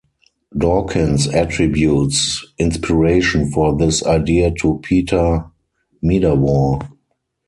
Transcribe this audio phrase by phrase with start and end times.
[0.57, 5.45] Dawkins attributes inspiration for this idea to Peter
[6.03, 6.89] Medawar.